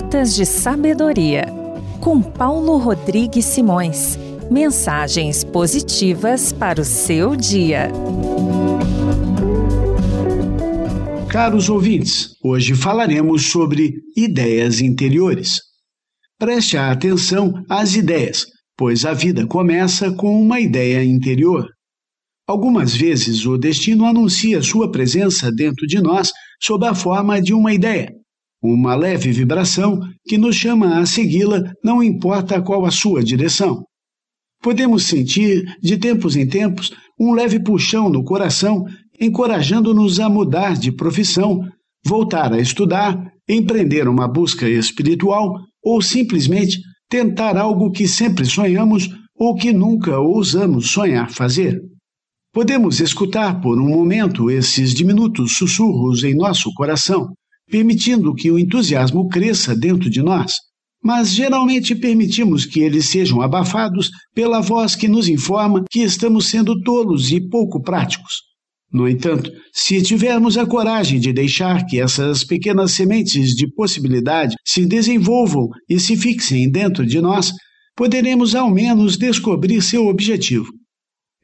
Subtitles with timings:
[0.00, 1.44] Gotas de Sabedoria,
[2.00, 4.16] com Paulo Rodrigues Simões.
[4.48, 7.90] Mensagens positivas para o seu dia.
[11.28, 15.56] Caros ouvintes, hoje falaremos sobre ideias interiores.
[16.38, 18.46] Preste atenção às ideias,
[18.76, 21.66] pois a vida começa com uma ideia interior.
[22.46, 26.30] Algumas vezes o destino anuncia sua presença dentro de nós
[26.62, 28.14] sob a forma de uma ideia,
[28.62, 33.84] uma leve vibração que nos chama a segui-la, não importa qual a sua direção.
[34.60, 38.84] Podemos sentir, de tempos em tempos, um leve puxão no coração,
[39.20, 41.60] encorajando-nos a mudar de profissão,
[42.04, 43.16] voltar a estudar,
[43.48, 46.78] empreender uma busca espiritual ou simplesmente
[47.08, 51.80] tentar algo que sempre sonhamos ou que nunca ousamos sonhar fazer.
[52.52, 57.32] Podemos escutar por um momento esses diminutos sussurros em nosso coração,
[57.70, 60.54] permitindo que o entusiasmo cresça dentro de nós
[61.02, 66.80] mas geralmente permitimos que eles sejam abafados pela voz que nos informa que estamos sendo
[66.82, 68.42] tolos e pouco práticos.
[68.90, 74.86] No entanto, se tivermos a coragem de deixar que essas pequenas sementes de possibilidade se
[74.86, 77.52] desenvolvam e se fixem dentro de nós,
[77.94, 80.72] poderemos ao menos descobrir seu objetivo.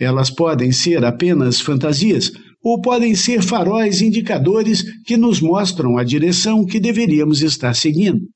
[0.01, 2.33] Elas podem ser apenas fantasias
[2.65, 8.27] ou podem ser faróis indicadores que nos mostram a direção que deveríamos estar seguindo.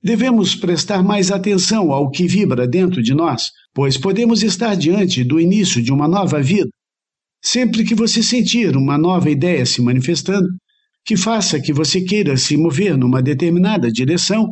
[0.00, 5.40] Devemos prestar mais atenção ao que vibra dentro de nós, pois podemos estar diante do
[5.40, 6.70] início de uma nova vida.
[7.42, 10.46] Sempre que você sentir uma nova ideia se manifestando,
[11.04, 14.48] que faça que você queira se mover numa determinada direção,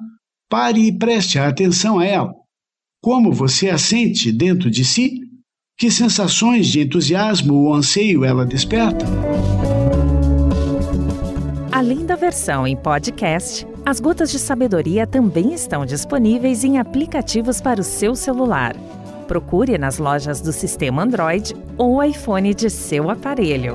[0.49, 2.33] pare e preste atenção a ela.
[3.01, 5.24] Como você a sente dentro de si?
[5.77, 9.05] Que sensações de entusiasmo ou anseio ela desperta?
[11.73, 17.81] Além da versão em podcast, as Gotas de Sabedoria também estão disponíveis em aplicativos para
[17.81, 18.77] o seu celular.
[19.27, 23.75] Procure nas lojas do sistema Android ou iPhone de seu aparelho.